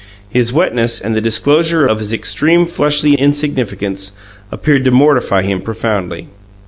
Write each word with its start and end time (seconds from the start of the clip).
His 0.31 0.51
wetness 0.51 0.99
and 0.99 1.15
the 1.15 1.21
disclosure 1.21 1.85
of 1.85 1.99
his 1.99 2.11
extreme 2.11 2.65
fleshly 2.65 3.13
insignificance 3.13 4.13
appeared 4.51 4.83
to 4.85 4.89
mortify 4.89 5.43
him 5.43 5.61
profoundly. 5.61 6.27